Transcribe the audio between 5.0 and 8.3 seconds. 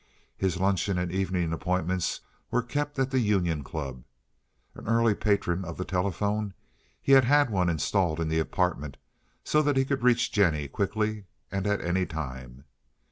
patron of the telephone, he had one installed in